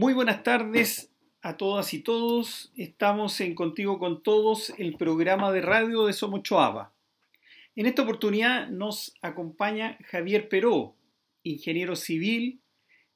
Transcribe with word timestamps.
Muy 0.00 0.14
buenas 0.14 0.44
tardes 0.44 1.10
a 1.42 1.56
todas 1.56 1.92
y 1.92 1.98
todos. 1.98 2.70
Estamos 2.76 3.40
en 3.40 3.56
Contigo 3.56 3.98
con 3.98 4.22
Todos, 4.22 4.72
el 4.78 4.94
programa 4.94 5.50
de 5.50 5.60
radio 5.60 6.06
de 6.06 6.12
Somos 6.12 6.44
Choapa. 6.44 6.92
En 7.74 7.86
esta 7.86 8.02
oportunidad 8.02 8.68
nos 8.68 9.16
acompaña 9.22 9.98
Javier 10.04 10.48
Peró, 10.48 10.94
ingeniero 11.42 11.96
civil, 11.96 12.60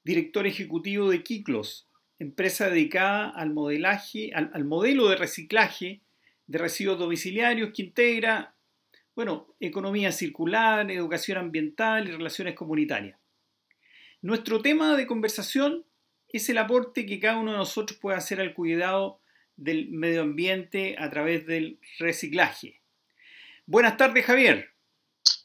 director 0.03 0.45
ejecutivo 0.45 1.09
de 1.09 1.23
Kiklos, 1.23 1.87
empresa 2.19 2.69
dedicada 2.69 3.29
al 3.29 3.53
modelaje, 3.53 4.33
al, 4.35 4.51
al 4.53 4.65
modelo 4.65 5.07
de 5.07 5.15
reciclaje 5.15 6.01
de 6.49 6.59
residuos 6.59 6.99
domiciliarios 6.99 7.71
que 7.73 7.83
integra, 7.83 8.57
bueno, 9.15 9.55
economía 9.61 10.11
circular, 10.11 10.91
educación 10.91 11.39
ambiental 11.39 12.09
y 12.09 12.11
relaciones 12.11 12.57
comunitarias. 12.57 13.21
Nuestro 14.21 14.61
tema 14.61 14.97
de 14.97 15.07
conversación 15.07 15.85
es 16.33 16.49
el 16.49 16.59
aporte 16.59 17.07
que 17.07 17.21
cada 17.21 17.37
uno 17.37 17.53
de 17.53 17.59
nosotros 17.59 17.99
puede 17.99 18.17
hacer 18.17 18.41
al 18.41 18.55
cuidado 18.55 19.21
del 19.57 19.91
medio 19.91 20.23
ambiente 20.23 20.97
a 20.99 21.11
través 21.11 21.47
del 21.47 21.79
reciclaje. 21.99 22.81
Buenas 23.67 23.97
tardes, 23.97 24.25
Javier. 24.25 24.75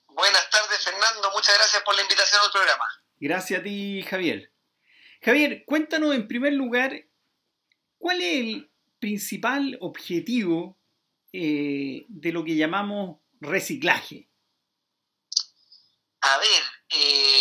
Buenas 0.08 0.49
tardes, 0.49 0.84
Fernando. 0.84 1.30
Muchas 1.34 1.55
gracias 1.55 1.84
por 1.84 1.95
la 1.95 2.02
invitación 2.02 2.41
al 2.44 2.52
programa. 2.52 2.85
Gracias 3.20 3.59
a 3.59 3.63
ti, 3.63 4.03
Javier. 4.03 4.52
Javier, 5.21 5.63
cuéntanos 5.66 6.16
en 6.16 6.27
primer 6.27 6.53
lugar, 6.53 7.05
¿cuál 7.97 8.22
es 8.22 8.33
el 8.39 8.72
principal 8.99 9.77
objetivo 9.81 10.77
eh, 11.33 12.05
de 12.08 12.31
lo 12.31 12.44
que 12.44 12.55
llamamos 12.55 13.19
reciclaje? 13.41 14.30
A 16.22 16.38
ver, 16.38 16.63
eh, 16.89 17.36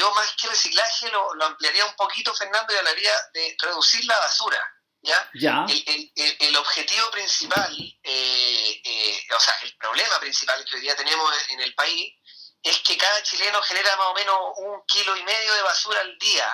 yo 0.00 0.10
más 0.14 0.32
que 0.32 0.48
reciclaje 0.48 1.10
lo, 1.10 1.34
lo, 1.34 1.44
ampliaría 1.44 1.84
un 1.84 1.94
poquito, 1.94 2.34
Fernando, 2.34 2.72
y 2.72 2.76
hablaría 2.76 3.12
de 3.34 3.54
reducir 3.60 4.02
la 4.06 4.18
basura. 4.18 4.58
¿ya? 5.02 5.30
ya. 5.34 5.66
El, 5.68 6.12
el, 6.16 6.36
el, 6.40 6.56
objetivo 6.56 7.10
principal, 7.10 7.76
eh, 8.02 8.80
eh, 8.82 9.26
o 9.34 9.40
sea, 9.40 9.54
el 9.62 9.76
problema 9.76 10.18
principal 10.18 10.64
que 10.64 10.76
hoy 10.76 10.80
día 10.80 10.96
tenemos 10.96 11.30
en 11.50 11.60
el 11.60 11.74
país 11.74 12.14
es 12.62 12.78
que 12.78 12.96
cada 12.96 13.22
chileno 13.22 13.60
genera 13.62 13.94
más 13.96 14.06
o 14.06 14.14
menos 14.14 14.38
un 14.56 14.82
kilo 14.86 15.14
y 15.16 15.22
medio 15.22 15.54
de 15.54 15.62
basura 15.62 16.00
al 16.00 16.18
día. 16.18 16.48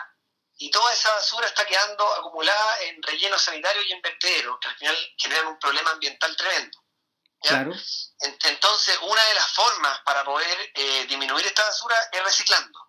Y 0.59 0.71
toda 0.71 0.93
esa 0.93 1.13
basura 1.13 1.47
está 1.47 1.65
quedando 1.67 2.05
acumulada 2.15 2.81
en 2.83 3.01
rellenos 3.03 3.43
sanitarios 3.43 3.85
y 3.87 3.93
en 3.93 4.03
vertederos, 4.03 4.59
que 4.61 4.69
al 4.69 4.77
final 4.77 5.15
generan 5.19 5.47
un 5.49 5.59
problema 5.59 5.91
ambiental 5.93 6.35
tremendo. 6.37 6.79
¿ya? 7.43 7.51
Claro. 7.51 7.73
Entonces, 8.45 8.99
una 9.03 9.23
de 9.23 9.35
las 9.35 9.53
formas 9.53 10.01
para 10.01 10.25
poder 10.25 10.73
eh, 10.75 11.07
disminuir 11.07 11.47
esta 11.47 11.63
basura 11.65 11.97
es 12.11 12.25
reciclando. 12.25 12.86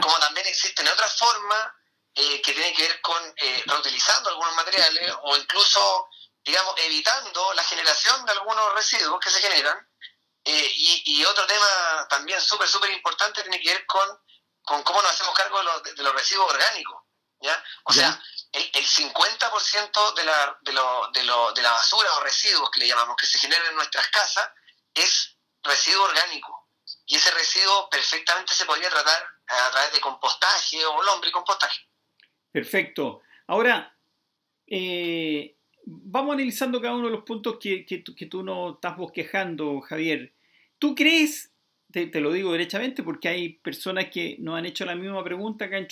Como 0.00 0.18
también 0.18 0.46
existen 0.46 0.86
otras 0.88 1.16
formas 1.16 1.68
eh, 2.14 2.40
que 2.40 2.52
tienen 2.52 2.74
que 2.74 2.82
ver 2.88 3.00
con 3.00 3.22
eh, 3.36 3.62
reutilizando 3.66 4.30
algunos 4.30 4.54
materiales 4.54 5.14
o 5.22 5.36
incluso, 5.36 6.08
digamos, 6.44 6.74
evitando 6.78 7.52
la 7.54 7.62
generación 7.64 8.24
de 8.24 8.32
algunos 8.32 8.72
residuos 8.74 9.20
que 9.20 9.30
se 9.30 9.40
generan. 9.40 9.78
Eh, 10.44 10.72
y, 10.76 11.02
y, 11.20 11.24
otro 11.24 11.44
tema 11.46 12.06
también 12.08 12.40
súper, 12.40 12.68
súper 12.68 12.90
importante 12.92 13.42
tiene 13.42 13.60
que 13.60 13.68
ver 13.70 13.84
con, 13.84 14.08
con 14.62 14.82
cómo 14.84 15.02
nos 15.02 15.10
hacemos 15.10 15.34
cargo 15.34 15.58
de 15.58 15.64
los, 15.64 15.82
de 15.82 16.02
los 16.04 16.14
residuos 16.14 16.50
orgánicos. 16.52 17.02
¿ya? 17.40 17.64
O 17.84 17.92
Ya. 17.92 18.02
sea, 18.12 18.22
el, 18.52 18.70
el 18.72 18.86
50% 18.86 20.14
de 20.14 20.24
la, 20.24 20.58
de, 20.62 20.72
lo, 20.72 21.10
de, 21.12 21.24
lo, 21.24 21.52
de 21.52 21.62
la 21.62 21.72
basura 21.72 22.12
o 22.14 22.20
residuos 22.20 22.70
que 22.70 22.80
le 22.80 22.88
llamamos 22.88 23.16
que 23.16 23.26
se 23.26 23.38
generan 23.38 23.66
en 23.66 23.74
nuestras 23.74 24.06
casas 24.08 24.48
es 24.94 25.36
residuo 25.62 26.04
orgánico. 26.04 26.65
Y 27.06 27.14
ese 27.14 27.30
residuo 27.30 27.88
perfectamente 27.90 28.52
se 28.52 28.64
podría 28.66 28.90
tratar 28.90 29.22
a 29.46 29.70
través 29.70 29.92
de 29.92 30.00
compostaje 30.00 30.84
o 30.84 31.02
lombricompostaje. 31.02 31.82
Perfecto. 32.50 33.22
Ahora, 33.46 33.96
eh, 34.66 35.54
vamos 35.84 36.34
analizando 36.34 36.80
cada 36.80 36.94
uno 36.94 37.06
de 37.06 37.12
los 37.12 37.24
puntos 37.24 37.58
que, 37.60 38.02
tú- 38.04 38.42
nos 38.42 38.74
estás 38.74 38.96
bosquejando, 38.96 39.80
Javier. 39.82 40.32
¿Tú 40.78 40.94
crees, 40.94 41.52
te, 41.92 42.10
lo 42.20 42.32
digo 42.32 42.52
derechamente 42.52 43.02
porque 43.02 43.28
hay 43.28 43.48
personas 43.50 44.06
que 44.10 44.36
nos 44.40 44.58
han 44.58 44.66
hecho 44.66 44.84
la 44.84 44.96
misma 44.96 45.22
pregunta 45.22 45.66
acá 45.66 45.78
en 45.78 45.86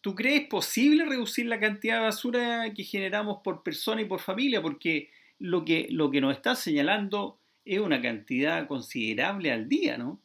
¿tú 0.00 0.14
crees 0.14 0.48
posible 0.48 1.04
reducir 1.04 1.46
la 1.46 1.60
cantidad 1.60 1.98
de 1.98 2.04
basura 2.04 2.74
que 2.74 2.82
generamos 2.82 3.38
por 3.42 3.62
persona 3.62 4.02
y 4.02 4.06
por 4.06 4.20
familia? 4.20 4.60
Porque 4.60 5.10
lo 5.38 5.64
que, 5.64 5.86
lo 5.90 6.10
que 6.10 6.20
nos 6.20 6.36
está 6.36 6.56
señalando 6.56 7.38
es 7.64 7.78
una 7.78 8.02
cantidad 8.02 8.66
considerable 8.66 9.52
al 9.52 9.68
día, 9.68 9.96
¿no? 9.96 10.20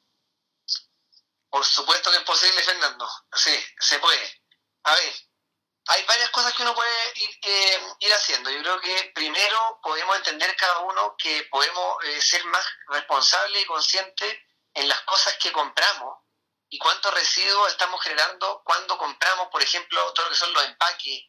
Por 1.49 1.65
supuesto 1.65 2.11
que 2.11 2.17
es 2.17 2.23
posible, 2.23 2.61
Fernando. 2.63 3.09
Sí, 3.33 3.63
se 3.79 3.99
puede. 3.99 4.43
A 4.83 4.93
ver, 4.93 5.13
hay 5.87 6.03
varias 6.05 6.29
cosas 6.29 6.53
que 6.53 6.61
uno 6.61 6.75
puede 6.75 7.13
ir, 7.15 7.39
eh, 7.41 7.81
ir 7.99 8.13
haciendo. 8.13 8.49
Yo 8.49 8.61
creo 8.61 8.79
que 8.79 9.11
primero 9.15 9.79
podemos 9.81 10.15
entender 10.17 10.55
cada 10.55 10.79
uno 10.79 11.15
que 11.17 11.43
podemos 11.49 12.03
eh, 12.03 12.21
ser 12.21 12.45
más 12.45 12.65
responsables 12.87 13.63
y 13.63 13.65
conscientes 13.65 14.37
en 14.73 14.87
las 14.87 15.01
cosas 15.01 15.35
que 15.37 15.51
compramos 15.51 16.19
y 16.69 16.77
cuántos 16.77 17.13
residuos 17.13 17.71
estamos 17.71 18.01
generando 18.03 18.61
cuando 18.63 18.97
compramos, 18.97 19.47
por 19.49 19.61
ejemplo, 19.61 20.13
todo 20.13 20.25
lo 20.25 20.31
que 20.31 20.37
son 20.37 20.53
los 20.53 20.63
empaques, 20.65 21.23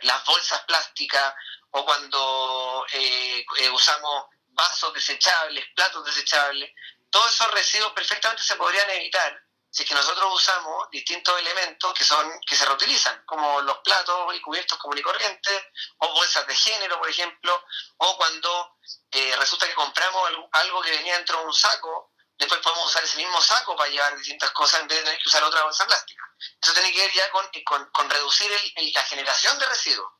las 0.00 0.24
bolsas 0.24 0.62
plásticas 0.64 1.34
o 1.70 1.84
cuando 1.84 2.86
eh, 2.92 3.44
eh, 3.58 3.70
usamos 3.70 4.26
vasos 4.46 4.94
desechables, 4.94 5.66
platos 5.74 6.04
desechables. 6.06 6.72
Todos 7.10 7.34
esos 7.34 7.50
residuos 7.50 7.92
perfectamente 7.92 8.42
se 8.42 8.56
podrían 8.56 8.88
evitar 8.90 9.45
si 9.76 9.82
es 9.82 9.88
que 9.90 9.94
nosotros 9.94 10.32
usamos 10.32 10.88
distintos 10.90 11.38
elementos 11.38 11.92
que 11.92 12.02
son 12.02 12.40
que 12.48 12.56
se 12.56 12.64
reutilizan, 12.64 13.22
como 13.26 13.60
los 13.60 13.76
platos 13.80 14.34
y 14.34 14.40
cubiertos 14.40 14.78
comunes 14.78 15.02
y 15.02 15.04
corrientes, 15.04 15.62
o 15.98 16.14
bolsas 16.14 16.46
de 16.46 16.54
género, 16.56 16.98
por 16.98 17.10
ejemplo, 17.10 17.62
o 17.98 18.16
cuando 18.16 18.78
eh, 19.10 19.36
resulta 19.36 19.66
que 19.66 19.74
compramos 19.74 20.28
algo, 20.28 20.48
algo 20.52 20.80
que 20.80 20.92
venía 20.92 21.16
dentro 21.18 21.40
de 21.40 21.44
un 21.44 21.52
saco, 21.52 22.14
después 22.38 22.58
podemos 22.62 22.86
usar 22.86 23.04
ese 23.04 23.18
mismo 23.18 23.38
saco 23.42 23.76
para 23.76 23.90
llevar 23.90 24.16
distintas 24.16 24.50
cosas 24.52 24.80
en 24.80 24.88
vez 24.88 24.96
de 24.98 25.04
tener 25.04 25.20
que 25.20 25.28
usar 25.28 25.44
otra 25.44 25.62
bolsa 25.64 25.86
plástica. 25.86 26.22
Eso 26.62 26.72
tiene 26.72 26.90
que 26.94 27.00
ver 27.00 27.12
ya 27.12 27.30
con, 27.30 27.46
con, 27.66 27.90
con 27.90 28.08
reducir 28.08 28.50
el, 28.50 28.72
el, 28.76 28.92
la 28.94 29.02
generación 29.04 29.58
de 29.58 29.66
residuos. 29.66 30.10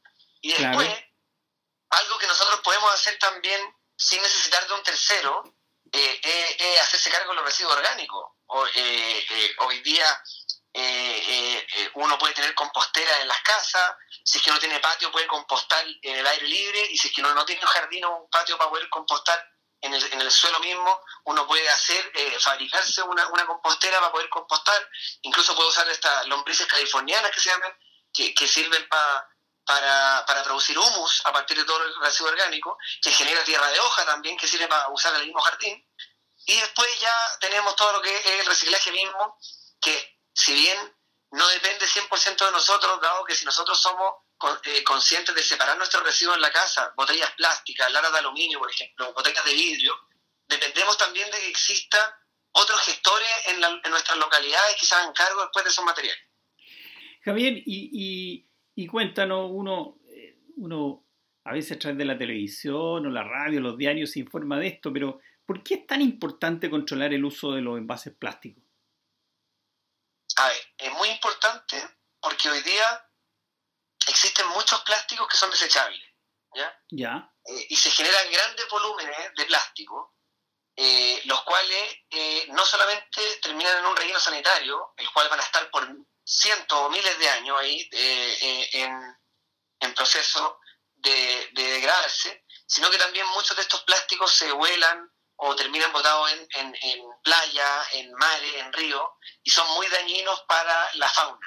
Y 0.42 0.52
después, 0.52 0.86
Claro. 0.86 1.06
algo 2.04 2.18
que 2.18 2.26
nosotros 2.26 2.60
podemos 2.60 2.92
hacer 2.92 3.18
también 3.18 3.74
sin 3.96 4.20
necesitar 4.20 4.66
de 4.66 4.74
un 4.74 4.82
tercero, 4.82 5.44
eh, 5.96 6.20
eh, 6.22 6.56
eh, 6.58 6.78
hacerse 6.80 7.10
cargo 7.10 7.30
de 7.30 7.36
los 7.36 7.44
residuos 7.44 7.76
orgánicos. 7.76 8.24
O, 8.48 8.64
hoy 9.58 9.80
día 9.80 10.22
uno 11.94 12.18
puede 12.18 12.34
tener 12.34 12.54
compostera 12.54 13.20
en 13.20 13.28
las 13.28 13.40
casas, 13.40 13.94
si 14.24 14.38
es 14.38 14.44
que 14.44 14.50
no 14.50 14.58
tiene 14.58 14.78
patio 14.78 15.10
puede 15.10 15.26
compostar 15.26 15.84
en 16.02 16.16
el 16.16 16.26
aire 16.26 16.46
libre 16.46 16.86
y 16.90 16.98
si 16.98 17.08
es 17.08 17.14
que 17.14 17.22
uno 17.22 17.34
no 17.34 17.44
tiene 17.44 17.62
un 17.62 17.66
jardín 17.68 18.04
o 18.04 18.16
un 18.18 18.30
patio 18.30 18.58
para 18.58 18.70
poder 18.70 18.88
compostar 18.90 19.42
en 19.80 19.94
el, 19.94 20.12
en 20.12 20.20
el 20.20 20.30
suelo 20.30 20.58
mismo, 20.60 21.00
uno 21.24 21.46
puede 21.46 21.68
hacer, 21.68 22.10
eh, 22.14 22.36
fabricarse 22.40 23.02
una, 23.02 23.26
una 23.28 23.46
compostera 23.46 23.98
para 24.00 24.12
poder 24.12 24.28
compostar, 24.28 24.88
incluso 25.22 25.54
puede 25.56 25.68
usar 25.68 25.88
estas 25.88 26.26
lombrices 26.26 26.66
californianas 26.66 27.30
que 27.30 27.40
se 27.40 27.50
llaman, 27.50 27.72
que, 28.12 28.34
que 28.34 28.46
sirven 28.48 28.86
pa- 28.88 29.28
para, 29.66 30.24
para 30.26 30.42
producir 30.44 30.78
humus 30.78 31.20
a 31.24 31.32
partir 31.32 31.56
de 31.58 31.64
todo 31.64 31.82
el 31.84 31.94
residuo 32.00 32.30
orgánico, 32.30 32.78
que 33.02 33.10
genera 33.12 33.42
tierra 33.44 33.68
de 33.68 33.80
hoja 33.80 34.04
también, 34.06 34.36
que 34.36 34.46
sirve 34.46 34.68
para 34.68 34.88
usar 34.88 35.12
en 35.14 35.20
el 35.20 35.26
mismo 35.26 35.40
jardín. 35.42 35.84
Y 36.46 36.54
después 36.60 37.00
ya 37.00 37.14
tenemos 37.40 37.74
todo 37.76 37.92
lo 37.92 38.00
que 38.00 38.14
es 38.16 38.26
el 38.40 38.46
reciclaje 38.46 38.92
mismo, 38.92 39.36
que 39.80 40.18
si 40.32 40.54
bien 40.54 40.78
no 41.32 41.48
depende 41.48 41.86
100% 41.86 42.46
de 42.46 42.52
nosotros, 42.52 43.00
dado 43.00 43.24
que 43.24 43.34
si 43.34 43.44
nosotros 43.44 43.80
somos 43.80 44.14
eh, 44.64 44.84
conscientes 44.84 45.34
de 45.34 45.42
separar 45.42 45.76
nuestros 45.76 46.04
residuos 46.04 46.36
en 46.36 46.42
la 46.42 46.52
casa, 46.52 46.92
botellas 46.96 47.32
plásticas, 47.32 47.90
latas 47.90 48.12
de 48.12 48.18
aluminio, 48.18 48.58
por 48.60 48.70
ejemplo, 48.70 49.12
botellas 49.12 49.44
de 49.44 49.52
vidrio, 49.54 49.98
dependemos 50.46 50.96
también 50.96 51.28
de 51.30 51.40
que 51.40 51.48
exista 51.48 52.16
otros 52.52 52.80
gestores 52.82 53.28
en, 53.46 53.60
la- 53.60 53.80
en 53.82 53.90
nuestras 53.90 54.16
localidades 54.18 54.76
que 54.76 54.86
se 54.86 54.94
hagan 54.94 55.12
cargo 55.12 55.40
después 55.42 55.64
de 55.64 55.70
esos 55.70 55.84
materiales. 55.84 56.22
Javier, 57.24 57.54
y, 57.66 57.90
y, 57.92 58.48
y 58.76 58.86
cuéntanos, 58.86 59.50
uno, 59.50 59.98
eh, 60.06 60.38
uno 60.58 61.04
a 61.44 61.52
veces 61.52 61.76
a 61.76 61.78
través 61.78 61.98
de 61.98 62.04
la 62.04 62.18
televisión 62.18 63.06
o 63.06 63.10
la 63.10 63.24
radio, 63.24 63.60
los 63.60 63.78
diarios 63.78 64.10
se 64.10 64.20
informa 64.20 64.58
de 64.58 64.68
esto, 64.68 64.92
pero 64.92 65.18
¿por 65.46 65.62
qué 65.62 65.74
es 65.74 65.86
tan 65.86 66.02
importante 66.02 66.68
controlar 66.68 67.14
el 67.14 67.24
uso 67.24 67.52
de 67.52 67.62
los 67.62 67.78
envases 67.78 68.14
plásticos? 68.14 68.62
A 70.36 70.48
ver, 70.48 70.56
es 70.76 70.92
muy 70.92 71.08
importante 71.08 71.82
porque 72.20 72.50
hoy 72.50 72.60
día 72.62 73.08
existen 74.06 74.46
muchos 74.48 74.82
plásticos 74.82 75.26
que 75.26 75.38
son 75.38 75.50
desechables, 75.50 76.02
¿ya? 76.54 76.82
¿Ya? 76.90 77.34
Eh, 77.46 77.66
y 77.70 77.76
se 77.76 77.90
generan 77.90 78.30
grandes 78.30 78.68
volúmenes 78.68 79.34
de 79.36 79.44
plástico, 79.46 80.16
eh, 80.76 81.22
los 81.24 81.42
cuales 81.44 81.96
eh, 82.10 82.46
no 82.50 82.62
solamente 82.66 83.22
terminan 83.40 83.78
en 83.78 83.86
un 83.86 83.96
relleno 83.96 84.20
sanitario, 84.20 84.92
el 84.98 85.10
cual 85.12 85.30
van 85.30 85.40
a 85.40 85.44
estar 85.44 85.70
por 85.70 85.88
cientos 86.26 86.76
o 86.78 86.90
miles 86.90 87.18
de 87.18 87.28
años 87.28 87.56
ahí 87.60 87.88
eh, 87.92 88.38
eh, 88.40 88.70
en, 88.72 89.18
en 89.80 89.94
proceso 89.94 90.60
de, 90.94 91.50
de 91.52 91.62
degradarse, 91.62 92.44
sino 92.66 92.90
que 92.90 92.98
también 92.98 93.26
muchos 93.28 93.56
de 93.56 93.62
estos 93.62 93.82
plásticos 93.84 94.32
se 94.32 94.50
vuelan 94.50 95.08
o 95.36 95.54
terminan 95.54 95.92
botados 95.92 96.32
en, 96.32 96.48
en, 96.54 96.74
en 96.80 97.04
playas, 97.22 97.88
en 97.92 98.12
mares, 98.14 98.54
en 98.54 98.72
ríos, 98.72 99.08
y 99.42 99.50
son 99.50 99.68
muy 99.74 99.86
dañinos 99.86 100.40
para 100.48 100.90
la 100.94 101.08
fauna. 101.08 101.46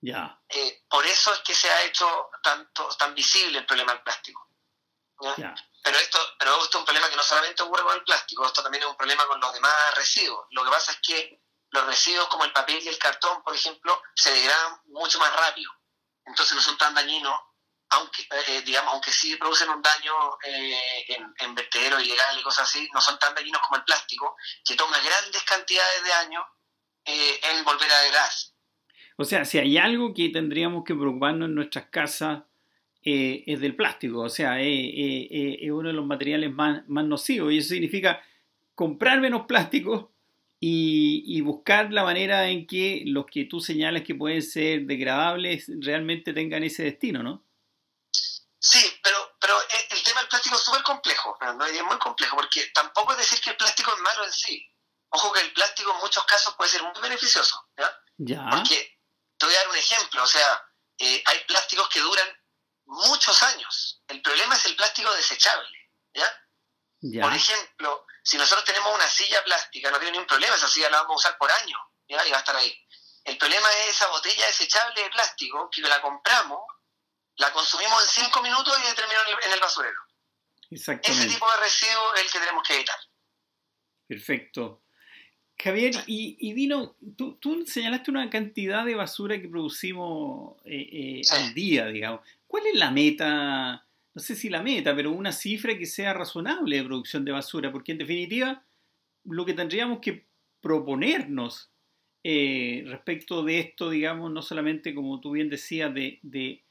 Ya. 0.00 0.40
Eh, 0.48 0.84
por 0.88 1.04
eso 1.04 1.34
es 1.34 1.40
que 1.40 1.54
se 1.54 1.70
ha 1.70 1.82
hecho 1.82 2.30
tanto, 2.42 2.88
tan 2.96 3.14
visible 3.14 3.58
el 3.58 3.66
problema 3.66 3.92
del 3.92 4.02
plástico. 4.02 4.48
Pero 5.84 5.98
esto, 5.98 6.18
pero 6.38 6.52
esto 6.62 6.68
es 6.68 6.74
un 6.76 6.84
problema 6.84 7.10
que 7.10 7.16
no 7.16 7.22
solamente 7.22 7.62
ocurre 7.62 7.82
con 7.82 7.94
el 7.94 8.04
plástico, 8.04 8.46
esto 8.46 8.62
también 8.62 8.84
es 8.84 8.88
un 8.88 8.96
problema 8.96 9.26
con 9.26 9.40
los 9.40 9.52
demás 9.52 9.94
residuos. 9.94 10.46
Lo 10.50 10.64
que 10.64 10.70
pasa 10.70 10.92
es 10.92 10.98
que 11.00 11.41
los 11.72 11.86
residuos 11.86 12.28
como 12.28 12.44
el 12.44 12.52
papel 12.52 12.80
y 12.82 12.88
el 12.88 12.98
cartón, 12.98 13.42
por 13.42 13.54
ejemplo, 13.54 14.00
se 14.14 14.30
degradan 14.30 14.80
mucho 14.86 15.18
más 15.18 15.34
rápido. 15.34 15.70
Entonces 16.24 16.54
no 16.54 16.60
son 16.60 16.76
tan 16.76 16.94
dañinos, 16.94 17.34
aunque 17.90 18.26
eh, 18.48 18.62
digamos, 18.62 18.92
aunque 18.92 19.10
sí 19.10 19.36
producen 19.36 19.70
un 19.70 19.82
daño 19.82 20.12
eh, 20.44 21.04
en, 21.08 21.34
en 21.38 21.54
vertederos 21.54 22.02
ilegales 22.02 22.40
y 22.40 22.44
cosas 22.44 22.68
así, 22.68 22.88
no 22.92 23.00
son 23.00 23.18
tan 23.18 23.34
dañinos 23.34 23.62
como 23.62 23.78
el 23.78 23.84
plástico, 23.84 24.36
que 24.64 24.76
toma 24.76 24.98
grandes 24.98 25.42
cantidades 25.44 26.04
de 26.04 26.12
años 26.12 26.44
eh, 27.06 27.40
en 27.50 27.64
volver 27.64 27.90
a 27.90 28.00
degradarse. 28.02 28.52
O 29.16 29.24
sea, 29.24 29.44
si 29.44 29.58
hay 29.58 29.78
algo 29.78 30.12
que 30.14 30.28
tendríamos 30.28 30.84
que 30.84 30.94
preocuparnos 30.94 31.48
en 31.48 31.54
nuestras 31.54 31.86
casas 31.86 32.44
eh, 33.02 33.44
es 33.46 33.60
del 33.60 33.76
plástico, 33.76 34.20
o 34.20 34.28
sea, 34.28 34.60
es 34.60 35.70
uno 35.70 35.88
de 35.88 35.94
los 35.94 36.06
materiales 36.06 36.52
más, 36.52 36.82
más 36.86 37.04
nocivos 37.04 37.52
y 37.52 37.58
eso 37.58 37.70
significa 37.70 38.22
comprar 38.74 39.20
menos 39.20 39.46
plástico 39.46 40.11
y, 40.64 41.40
buscar 41.40 41.92
la 41.92 42.04
manera 42.04 42.48
en 42.48 42.68
que 42.68 43.02
los 43.06 43.26
que 43.26 43.46
tú 43.46 43.60
señalas 43.60 44.04
que 44.04 44.14
pueden 44.14 44.42
ser 44.42 44.82
degradables 44.82 45.64
realmente 45.80 46.32
tengan 46.32 46.62
ese 46.62 46.84
destino, 46.84 47.20
¿no? 47.20 47.44
Sí, 48.60 48.78
pero, 49.02 49.16
pero 49.40 49.56
el 49.90 50.02
tema 50.04 50.20
del 50.20 50.28
plástico 50.28 50.54
es 50.54 50.62
súper 50.62 50.84
complejo, 50.84 51.36
¿no? 51.40 51.66
es 51.66 51.82
muy 51.82 51.98
complejo, 51.98 52.36
porque 52.36 52.70
tampoco 52.72 53.10
es 53.12 53.18
decir 53.18 53.40
que 53.40 53.50
el 53.50 53.56
plástico 53.56 53.92
es 53.92 54.00
malo 54.02 54.24
en 54.24 54.32
sí. 54.32 54.64
Ojo 55.10 55.32
que 55.32 55.40
el 55.40 55.52
plástico 55.52 55.90
en 55.90 55.98
muchos 55.98 56.24
casos 56.26 56.54
puede 56.54 56.70
ser 56.70 56.82
muy 56.84 57.02
beneficioso, 57.02 57.68
¿ya? 57.76 57.98
Ya. 58.18 58.48
Porque 58.50 59.00
te 59.36 59.46
voy 59.46 59.54
a 59.56 59.58
dar 59.58 59.68
un 59.68 59.76
ejemplo, 59.76 60.22
o 60.22 60.26
sea, 60.28 60.64
eh, 60.98 61.22
hay 61.26 61.38
plásticos 61.48 61.88
que 61.88 61.98
duran 61.98 62.28
muchos 62.84 63.42
años. 63.42 64.00
El 64.06 64.22
problema 64.22 64.54
es 64.54 64.64
el 64.66 64.76
plástico 64.76 65.12
desechable, 65.12 65.90
¿ya? 66.14 66.41
Por 67.02 67.34
ejemplo, 67.34 68.06
si 68.22 68.36
nosotros 68.36 68.64
tenemos 68.64 68.94
una 68.94 69.08
silla 69.08 69.42
plástica, 69.44 69.90
no 69.90 69.98
tiene 69.98 70.12
ningún 70.12 70.26
problema, 70.26 70.54
esa 70.54 70.68
silla 70.68 70.88
la 70.88 71.02
vamos 71.02 71.24
a 71.24 71.28
usar 71.28 71.38
por 71.38 71.50
años, 71.50 71.80
¿ya? 72.08 72.24
Y 72.26 72.30
va 72.30 72.36
a 72.36 72.40
estar 72.40 72.54
ahí. 72.54 72.72
El 73.24 73.36
problema 73.38 73.68
es 73.72 73.96
esa 73.96 74.08
botella 74.08 74.46
desechable 74.46 75.02
de 75.02 75.10
plástico 75.10 75.68
que 75.70 75.80
la 75.82 76.00
compramos, 76.00 76.60
la 77.36 77.52
consumimos 77.52 78.02
en 78.02 78.24
cinco 78.24 78.42
minutos 78.42 78.78
y 78.78 78.94
terminó 78.94 79.18
en 79.44 79.52
el, 79.52 79.60
basurero. 79.60 79.98
Exactamente. 80.70 81.24
Ese 81.24 81.34
tipo 81.34 81.50
de 81.50 81.56
residuo 81.58 82.14
es 82.14 82.22
el 82.22 82.30
que 82.30 82.38
tenemos 82.38 82.66
que 82.66 82.74
evitar. 82.74 82.98
Perfecto. 84.06 84.82
Javier, 85.58 85.94
y, 86.06 86.36
y 86.40 86.52
Dino, 86.54 86.96
tú, 87.16 87.38
tú, 87.38 87.64
señalaste 87.66 88.10
una 88.10 88.28
cantidad 88.30 88.84
de 88.84 88.94
basura 88.94 89.40
que 89.40 89.48
producimos 89.48 90.56
eh, 90.64 91.20
eh, 91.20 91.22
al 91.30 91.54
día, 91.54 91.86
digamos. 91.86 92.20
¿Cuál 92.46 92.66
es 92.66 92.74
la 92.74 92.90
meta? 92.90 93.86
No 94.14 94.20
sé 94.20 94.36
si 94.36 94.50
la 94.50 94.62
meta, 94.62 94.94
pero 94.94 95.10
una 95.10 95.32
cifra 95.32 95.76
que 95.76 95.86
sea 95.86 96.12
razonable 96.12 96.76
de 96.76 96.84
producción 96.84 97.24
de 97.24 97.32
basura, 97.32 97.72
porque 97.72 97.92
en 97.92 97.98
definitiva 97.98 98.64
lo 99.24 99.44
que 99.44 99.54
tendríamos 99.54 100.00
que 100.00 100.26
proponernos 100.60 101.72
eh, 102.24 102.84
respecto 102.86 103.42
de 103.42 103.58
esto, 103.58 103.90
digamos, 103.90 104.30
no 104.30 104.42
solamente 104.42 104.94
como 104.94 105.20
tú 105.20 105.32
bien 105.32 105.50
decías, 105.50 105.92
de, 105.92 106.20
de, 106.22 106.62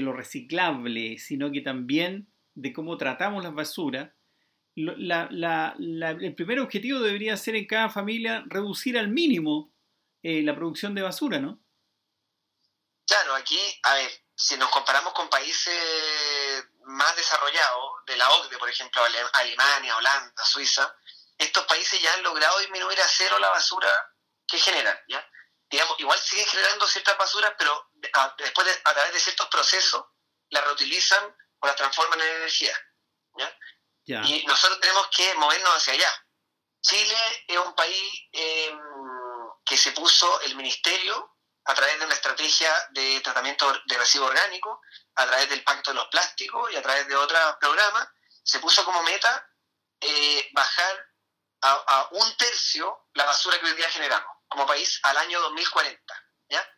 lo 0.00 0.12
reciclable, 0.12 1.18
sino 1.18 1.50
que 1.50 1.62
también 1.62 2.28
de 2.54 2.72
cómo 2.72 2.96
tratamos 2.96 3.42
las 3.42 3.54
basuras, 3.54 4.10
el 4.76 6.34
primer 6.36 6.60
objetivo 6.60 7.00
debería 7.00 7.36
ser 7.36 7.56
en 7.56 7.66
cada 7.66 7.88
familia 7.88 8.44
reducir 8.46 8.96
al 8.96 9.08
mínimo 9.08 9.72
eh, 10.22 10.42
la 10.42 10.54
producción 10.54 10.94
de 10.94 11.02
basura, 11.02 11.40
¿no? 11.40 11.60
Claro, 13.06 13.34
aquí, 13.34 13.58
a 13.82 13.94
ver, 13.94 14.10
si 14.40 14.56
nos 14.56 14.70
comparamos 14.70 15.12
con 15.12 15.28
países 15.28 16.64
más 16.84 17.14
desarrollados, 17.14 18.04
de 18.06 18.16
la 18.16 18.30
OCDE, 18.30 18.56
por 18.56 18.70
ejemplo, 18.70 19.04
Alemania, 19.34 19.96
Holanda, 19.98 20.44
Suiza, 20.46 20.96
estos 21.36 21.66
países 21.66 22.00
ya 22.00 22.14
han 22.14 22.22
logrado 22.22 22.58
disminuir 22.60 22.98
a 23.02 23.08
cero 23.08 23.38
la 23.38 23.50
basura 23.50 23.88
que 24.46 24.58
generan, 24.58 24.98
¿ya? 25.08 25.30
Digamos, 25.68 26.00
igual 26.00 26.18
siguen 26.18 26.46
generando 26.46 26.88
ciertas 26.88 27.18
basuras, 27.18 27.52
pero 27.58 27.90
después 28.38 28.80
a 28.82 28.94
través 28.94 29.12
de 29.12 29.20
ciertos 29.20 29.46
procesos 29.48 30.06
la 30.48 30.62
reutilizan 30.62 31.36
o 31.60 31.66
la 31.66 31.76
transforman 31.76 32.20
en 32.20 32.36
energía, 32.36 32.74
¿ya? 33.36 33.58
Y 34.24 34.44
nosotros 34.46 34.80
tenemos 34.80 35.06
que 35.08 35.34
movernos 35.34 35.76
hacia 35.76 35.92
allá. 35.92 36.26
Chile 36.80 37.44
es 37.46 37.58
un 37.58 37.74
país 37.74 38.28
em, 38.32 38.80
que 39.66 39.76
se 39.76 39.92
puso 39.92 40.40
el 40.40 40.56
ministerio 40.56 41.36
a 41.70 41.74
través 41.74 41.98
de 42.00 42.04
una 42.04 42.14
estrategia 42.14 42.68
de 42.90 43.20
tratamiento 43.20 43.72
de 43.86 43.96
residuos 43.96 44.30
orgánicos, 44.30 44.78
a 45.14 45.26
través 45.26 45.48
del 45.48 45.62
Pacto 45.62 45.92
de 45.92 45.96
los 45.96 46.08
Plásticos 46.08 46.72
y 46.72 46.76
a 46.76 46.82
través 46.82 47.06
de 47.06 47.14
otros 47.14 47.40
programas, 47.60 48.08
se 48.42 48.58
puso 48.58 48.84
como 48.84 49.02
meta 49.04 49.48
eh, 50.00 50.50
bajar 50.52 51.06
a, 51.62 52.08
un 52.12 52.36
tercio 52.36 53.06
la 53.14 53.24
basura 53.24 53.60
que 53.60 53.66
hoy 53.66 53.74
día 53.74 53.88
generamos 53.90 54.28
como 54.48 54.66
país 54.66 54.98
al 55.04 55.16
año 55.18 55.40
2040. 55.40 56.02
¿ya? 56.48 56.76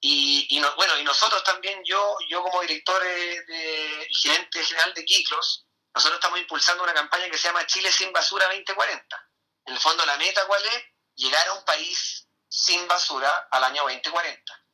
Y, 0.00 0.60
bueno, 0.76 0.98
y 0.98 1.04
nosotros 1.04 1.44
también, 1.44 1.82
yo, 1.84 2.16
yo 2.28 2.42
como 2.42 2.62
director 2.62 3.00
de, 3.02 4.08
gerente 4.22 4.64
general 4.64 4.92
de 4.94 5.04
Kiklos, 5.04 5.66
nosotros 5.94 6.18
estamos 6.18 6.40
impulsando 6.40 6.82
una 6.82 6.94
campaña 6.94 7.30
que 7.30 7.38
se 7.38 7.48
llama 7.48 7.66
Chile 7.66 7.92
sin 7.92 8.12
basura 8.12 8.46
2040. 8.46 9.30
En 9.66 9.74
el 9.74 9.80
fondo, 9.80 10.04
la 10.04 10.16
meta, 10.16 10.44
¿cuál 10.46 10.64
es? 10.66 10.84
Llegar 11.14 11.46
a 11.48 11.54
un 11.54 11.64
país 11.64 12.26
sin 12.48 12.86
basura 12.88 13.48
al 13.50 13.64
año 13.64 13.82
2040. 13.82 14.66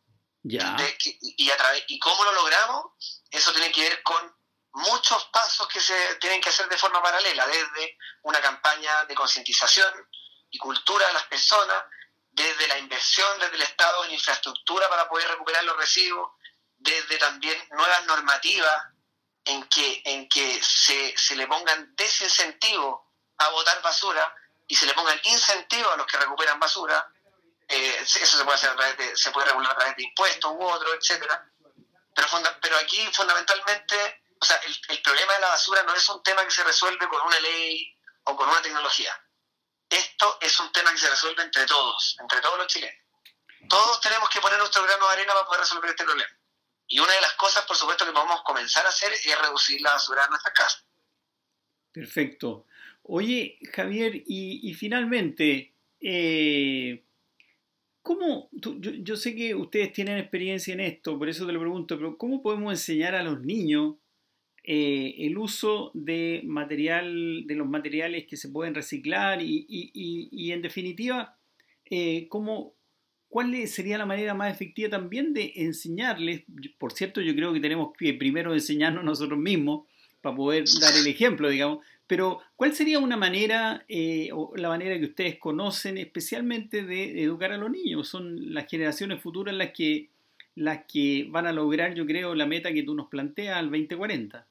Ya. 0.44 0.76
y, 0.98 1.50
a 1.50 1.56
través, 1.56 1.84
¿Y 1.88 1.98
cómo 1.98 2.24
lo 2.24 2.32
logramos? 2.32 2.86
Eso 3.30 3.52
tiene 3.52 3.70
que 3.70 3.82
ver 3.82 4.02
con 4.02 4.36
muchos 4.72 5.24
pasos 5.26 5.69
que 5.69 5.80
se 5.80 6.16
tienen 6.16 6.40
que 6.40 6.48
hacer 6.48 6.69
de 6.69 6.78
forma 6.78 7.02
paralela, 7.02 7.46
desde 7.46 7.98
una 8.22 8.40
campaña 8.40 9.04
de 9.04 9.14
concientización 9.14 9.92
y 10.50 10.58
cultura 10.58 11.06
de 11.06 11.12
las 11.12 11.24
personas, 11.24 11.84
desde 12.30 12.66
la 12.66 12.78
inversión 12.78 13.38
desde 13.38 13.56
el 13.56 13.62
Estado 13.62 14.04
en 14.04 14.12
infraestructura 14.12 14.88
para 14.88 15.08
poder 15.08 15.28
recuperar 15.28 15.64
los 15.64 15.76
residuos, 15.76 16.32
desde 16.78 17.19
también 17.19 17.56
nuevas 17.70 18.04
normativas 18.06 18.86
en 19.44 19.62
que, 19.64 20.02
en 20.04 20.28
que 20.28 20.60
se, 20.62 21.16
se 21.16 21.36
le 21.36 21.46
pongan 21.46 21.94
desincentivos 21.94 23.00
a 23.38 23.48
botar 23.50 23.80
basura 23.82 24.34
y 24.66 24.74
se 24.74 24.86
le 24.86 24.94
pongan 24.94 25.20
incentivos 25.24 25.92
a 25.92 25.96
los 25.96 26.06
que 26.06 26.16
recuperan 26.16 26.58
basura, 26.58 27.06
eh, 27.72 27.96
eso 28.00 28.38
se 28.38 28.44
puede 28.44 28.56
hacer 28.56 28.70
a 28.70 28.76
través 28.76 28.96
de, 28.98 29.16
se 29.16 29.30
puede 29.30 29.46
regular 29.46 29.72
a 29.72 29.76
través 29.76 29.96
de 29.96 30.04
impuestos 30.04 30.52
u 30.52 30.62
otros, 30.62 30.94
etcétera. 30.94 31.50
Pero, 32.14 32.28
pero 32.60 32.76
aquí 32.76 33.08
fundamentalmente, 33.12 34.22
o 34.38 34.44
sea, 34.44 34.56
el, 34.58 34.76
el 34.88 35.02
problema 35.02 35.32
de 35.34 35.41
la 35.41 35.48
basura 35.48 35.82
no 35.82 35.94
es 35.94 36.08
un 36.08 36.22
tema 36.22 36.44
que 36.44 36.50
se 36.50 36.64
resuelve 36.64 37.08
con 37.08 37.22
una 37.26 37.41
ley 37.41 37.96
o 38.24 38.36
con 38.36 38.48
una 38.48 38.60
tecnología. 38.60 39.19
Esto 39.88 40.38
es 40.41 40.58
un 40.60 40.70
tema 40.72 40.91
que 40.93 40.98
se 40.98 41.08
resuelve 41.08 41.43
entre 41.43 41.67
todos, 41.67 42.17
entre 42.20 42.41
todos 42.41 42.58
los 42.58 42.67
chilenos. 42.67 43.02
Todos 43.69 44.00
tenemos 44.00 44.29
que 44.29 44.41
poner 44.41 44.58
nuestro 44.58 44.82
grano 44.82 45.06
de 45.06 45.12
arena 45.14 45.32
para 45.32 45.46
poder 45.46 45.60
resolver 45.60 45.91
este 45.91 46.05
problema. 46.05 46.31
Y 46.88 46.98
una 46.98 47.12
de 47.12 47.20
las 47.20 47.32
cosas, 47.34 47.64
por 47.64 47.76
supuesto, 47.76 48.05
que 48.05 48.12
podemos 48.12 48.43
comenzar 48.43 48.84
a 48.84 48.91
hacer 48.91 49.12
es 49.12 49.41
reducir 49.41 49.81
la 49.81 49.93
basura 49.93 50.24
en 50.24 50.31
nuestra 50.31 50.52
casa. 50.52 50.84
Perfecto. 51.91 52.67
Oye, 53.05 53.58
Javier, 53.72 54.12
y, 54.26 54.74
finalmente, 54.74 55.74
eh, 56.00 57.05
¿cómo, 58.02 58.48
yo, 58.52 59.16
sé 59.16 59.34
que 59.34 59.54
ustedes 59.54 59.92
tienen 59.92 60.18
experiencia 60.18 60.74
en 60.74 60.80
esto, 60.80 61.18
por 61.18 61.28
eso 61.28 61.46
te 61.46 61.52
lo 61.52 61.60
pregunto, 61.60 61.96
pero 61.96 62.18
¿cómo 62.18 62.42
podemos 62.42 62.72
enseñar 62.72 63.14
a 63.14 63.22
los 63.22 63.40
niños 63.42 63.96
eh, 64.64 65.14
el 65.18 65.38
uso 65.38 65.90
de 65.94 66.42
material, 66.44 67.46
de 67.46 67.54
los 67.54 67.68
materiales 67.68 68.26
que 68.28 68.36
se 68.36 68.48
pueden 68.48 68.74
reciclar 68.74 69.40
y, 69.42 70.52
en 70.52 70.62
definitiva, 70.62 71.36
eh, 71.84 72.26
cómo, 72.28 72.74
¿cuál 73.28 73.66
sería 73.66 73.98
la 73.98 74.06
manera 74.06 74.34
más 74.34 74.52
efectiva 74.52 74.90
también 74.90 75.32
de 75.32 75.52
enseñarles? 75.56 76.44
Por 76.78 76.92
cierto, 76.92 77.20
yo 77.20 77.34
creo 77.34 77.52
que 77.52 77.60
tenemos 77.60 77.92
que 77.96 78.14
primero 78.14 78.52
enseñarnos 78.52 79.04
nosotros 79.04 79.38
mismos 79.38 79.88
para 80.20 80.36
poder 80.36 80.64
dar 80.80 80.92
el 80.96 81.06
ejemplo, 81.06 81.48
digamos, 81.48 81.84
pero 82.12 82.42
¿cuál 82.56 82.76
sería 82.76 82.98
una 82.98 83.16
manera, 83.16 83.86
eh, 83.88 84.28
o 84.34 84.52
la 84.54 84.69
manera 84.69 84.98
que 84.98 85.06
ustedes 85.06 85.38
conocen 85.38 85.96
especialmente 85.96 86.82
de 86.82 87.22
educar 87.22 87.52
a 87.52 87.56
los 87.56 87.70
niños? 87.70 88.06
Son 88.06 88.52
las 88.52 88.69
generaciones 88.69 89.22
futuras 89.22 89.54
las 89.54 89.70
que, 89.72 90.10
las 90.54 90.81
que 90.86 91.24
van 91.31 91.46
a 91.46 91.52
lograr, 91.52 91.94
yo 91.94 92.04
creo, 92.04 92.34
la 92.34 92.44
meta 92.44 92.70
que 92.70 92.82
tú 92.82 92.94
nos 92.94 93.08
planteas 93.08 93.56
al 93.56 93.70
2040. 93.70 94.46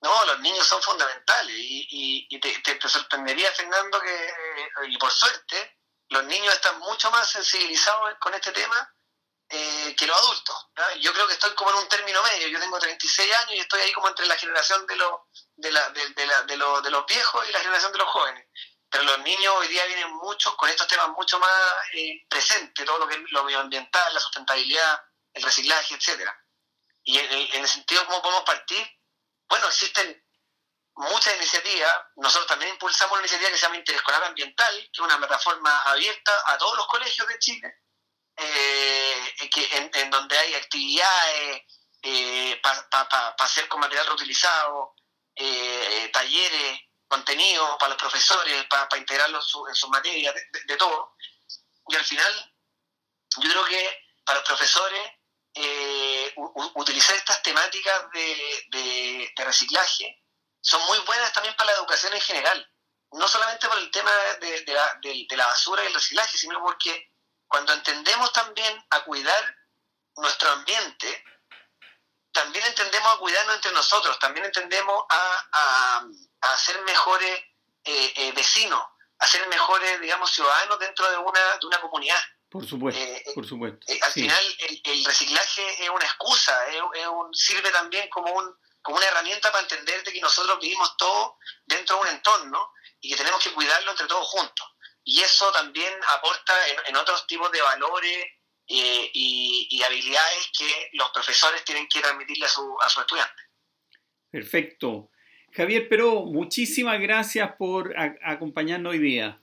No, 0.00 0.24
los 0.24 0.40
niños 0.40 0.66
son 0.66 0.80
fundamentales 0.80 1.54
y, 1.58 2.40
te, 2.40 2.88
sorprendería, 2.88 3.50
Fernando, 3.52 4.00
que, 4.00 4.88
y 4.88 4.96
por 4.96 5.10
suerte, 5.10 5.76
los 6.08 6.24
niños 6.24 6.54
están 6.54 6.78
mucho 6.78 7.10
más 7.10 7.30
sensibilizados 7.30 8.14
con 8.18 8.32
este 8.32 8.50
tema 8.52 8.94
eh, 9.50 9.94
que 9.94 10.06
los 10.06 10.16
adultos. 10.16 10.68
Yo 11.02 11.12
creo 11.12 11.26
que 11.26 11.34
estoy 11.34 11.54
como 11.54 11.70
en 11.72 11.76
un 11.76 11.88
término 11.90 12.22
medio. 12.22 12.48
Yo 12.48 12.58
tengo 12.58 12.78
36 12.78 13.30
años 13.34 13.56
y 13.56 13.58
estoy 13.58 13.82
ahí 13.82 13.92
como 13.92 14.08
entre 14.08 14.24
la 14.26 14.36
generación 14.36 14.86
de 14.86 14.96
los, 14.96 15.10
de, 15.56 15.70
la, 15.70 15.90
de, 15.90 16.08
de, 16.46 16.56
los, 16.56 16.82
de 16.82 16.90
los 16.90 17.06
viejos 17.06 17.48
y 17.48 17.52
la 17.52 17.60
generación 17.60 17.92
de 17.92 17.98
los 17.98 18.08
jóvenes. 18.08 18.48
Pero 18.88 19.04
los 19.04 19.18
niños 19.20 19.54
hoy 19.56 19.68
día 19.68 19.84
vienen 19.86 20.12
mucho 20.14 20.56
con 20.56 20.68
estos 20.68 20.88
temas 20.88 21.10
mucho 21.10 21.38
más 21.38 21.52
eh, 21.94 22.26
presentes, 22.28 22.84
todo 22.84 22.98
lo 22.98 23.06
que 23.06 23.14
es 23.14 23.20
lo 23.30 23.44
medioambiental, 23.44 24.12
la 24.12 24.20
sustentabilidad, 24.20 25.00
el 25.32 25.42
reciclaje, 25.42 25.94
etcétera. 25.94 26.36
Y 27.04 27.18
en, 27.18 27.32
en 27.32 27.60
el 27.62 27.68
sentido 27.68 28.04
cómo 28.06 28.20
podemos 28.20 28.44
partir, 28.44 28.84
bueno, 29.48 29.68
existen 29.68 30.22
muchas 30.94 31.36
iniciativas. 31.36 31.92
Nosotros 32.16 32.46
también 32.46 32.72
impulsamos 32.72 33.12
una 33.12 33.22
iniciativa 33.22 33.50
que 33.50 33.56
se 33.56 33.62
llama 33.62 33.76
Interescolar 33.76 34.24
Ambiental, 34.24 34.74
que 34.74 34.90
es 34.92 34.98
una 35.00 35.18
plataforma 35.18 35.80
abierta 35.82 36.32
a 36.46 36.58
todos 36.58 36.76
los 36.76 36.86
colegios 36.86 37.26
de 37.28 37.38
Chile, 37.38 37.82
eh, 38.36 39.50
que 39.52 39.90
en, 39.94 40.10
donde 40.10 40.38
hay 40.38 40.54
actividades 40.54 41.62
eh, 42.02 42.60
para 42.62 43.34
hacer 43.38 43.68
con 43.68 43.80
material 43.80 44.06
reutilizado, 44.06 44.94
eh, 45.34 46.10
talleres, 46.12 46.80
contenidos 47.08 47.76
para 47.78 47.90
los 47.90 47.98
profesores, 47.98 48.64
para 48.66 48.88
integrarlos 48.96 49.52
en 49.68 49.74
sus 49.74 49.90
materias, 49.90 50.34
de, 50.66 50.76
todo. 50.76 51.16
Y 51.88 51.96
al 51.96 52.04
final, 52.04 52.54
yo 53.38 53.50
creo 53.50 53.64
que 53.64 54.06
para 54.24 54.38
los 54.38 54.48
profesores, 54.48 55.02
utilizar 56.74 57.16
estas 57.16 57.42
temáticas 57.42 58.10
de 58.12 59.32
reciclaje 59.36 60.20
son 60.60 60.84
muy 60.86 60.98
buenas 61.00 61.32
también 61.32 61.54
para 61.56 61.72
la 61.72 61.78
educación 61.78 62.12
en 62.14 62.20
general. 62.20 62.70
No 63.12 63.26
solamente 63.26 63.66
por 63.66 63.78
el 63.78 63.90
tema 63.90 64.12
de, 64.40 64.64
la, 65.36 65.46
basura 65.46 65.82
y 65.82 65.86
el 65.86 65.94
reciclaje, 65.94 66.38
sino 66.38 66.60
porque 66.60 67.12
cuando 67.48 67.72
entendemos 67.72 68.32
también 68.32 68.86
a 68.90 69.02
cuidar 69.04 69.56
nuestro 70.16 70.50
ambiente, 70.50 71.24
también 72.40 72.64
entendemos 72.66 73.14
a 73.14 73.18
cuidarnos 73.18 73.56
entre 73.56 73.72
nosotros, 73.72 74.18
también 74.18 74.46
entendemos 74.46 75.04
a, 75.10 76.06
a, 76.40 76.56
ser 76.56 76.80
mejores 76.82 77.38
eh, 77.84 78.12
eh, 78.16 78.32
vecinos, 78.32 78.82
a 79.18 79.26
ser 79.26 79.46
mejores, 79.48 80.00
digamos, 80.00 80.30
ciudadanos 80.30 80.78
dentro 80.78 81.10
de 81.10 81.18
una, 81.18 81.40
de 81.60 81.66
una 81.66 81.80
comunidad. 81.80 82.18
Por 82.48 82.66
supuesto, 82.66 83.00
eh, 83.00 83.24
por 83.34 83.46
supuesto. 83.46 83.86
al 84.02 84.12
final, 84.12 84.56
el, 84.84 85.04
reciclaje 85.04 85.84
es 85.84 85.90
una 85.90 86.04
excusa, 86.04 86.56
es, 86.68 87.06
un, 87.06 87.32
sirve 87.34 87.70
también 87.70 88.08
como 88.08 88.32
un, 88.32 88.56
como 88.80 88.96
una 88.96 89.06
herramienta 89.06 89.52
para 89.52 89.62
entender 89.62 90.02
de 90.02 90.12
que 90.12 90.20
nosotros 90.20 90.58
vivimos 90.58 90.96
todos 90.96 91.34
dentro 91.66 91.96
de 91.96 92.02
un 92.02 92.08
entorno 92.08 92.72
y 93.00 93.10
que 93.10 93.16
tenemos 93.16 93.42
que 93.42 93.52
cuidarlo 93.52 93.90
entre 93.90 94.06
todos 94.06 94.26
juntos. 94.26 94.66
Y 95.04 95.20
eso 95.20 95.52
también 95.52 95.92
aporta 96.16 96.54
en, 96.86 96.96
otros 96.96 97.26
tipos 97.26 97.50
de 97.52 97.60
valores 97.60 98.26
eh, 98.72 99.10
y, 99.12 99.82
habilidades 99.82 100.50
que 100.56 100.90
los 100.92 101.10
profesores 101.10 101.64
tienen 101.64 101.88
que 101.88 102.00
transmitirle 102.00 102.46
a, 102.46 102.48
su, 102.48 102.76
a 102.80 102.88
sus 102.88 103.00
estudiantes. 103.00 103.44
Perfecto. 104.30 105.10
Javier 105.52 105.88
Pero, 105.88 106.26
muchísimas 106.26 107.00
gracias 107.00 107.50
por 107.58 107.92
acompañarnos 108.22 108.92
hoy 108.92 108.98
día. 109.00 109.40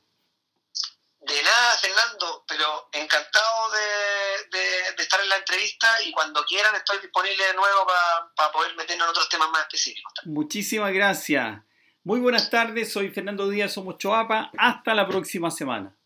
De 1.20 1.44
nada, 1.44 1.78
Fernando, 1.78 2.46
pero 2.48 2.90
encantado 2.94 3.72
de, 3.72 5.04
estar 5.04 5.20
en 5.22 5.30
la 5.30 5.38
entrevista 5.38 6.02
y 6.06 6.12
cuando 6.12 6.46
quieran 6.46 6.74
estoy 6.76 7.00
disponible 7.00 7.48
de 7.48 7.54
nuevo 7.54 7.86
para 8.34 8.52
poder 8.52 8.76
meternos 8.78 9.08
en 9.08 9.10
otros 9.10 9.28
temas 9.28 9.50
más 9.50 9.64
específicos. 9.64 10.14
Muchísimas 10.24 10.94
gracias. 10.94 11.60
Muy 12.04 12.22
buenas 12.22 12.50
tardes, 12.50 12.94
soy 12.94 13.10
Fernando 13.10 13.50
Díaz, 13.50 13.74
somos 13.74 13.98
Choapa. 13.98 14.52
Hasta 14.58 14.94
la 14.94 15.06
próxima 15.06 15.52
semana. 15.52 15.97